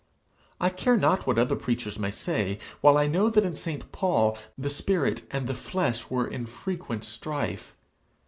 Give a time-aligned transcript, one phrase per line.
[0.59, 3.91] I care not what other preachers may say, while I know that in St.
[3.91, 7.75] Paul the spirit and the flesh were in frequent strife.